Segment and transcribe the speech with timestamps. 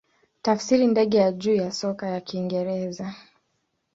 [0.41, 3.15] Tafsiri ndege ya juu ya soka ya Kiingereza.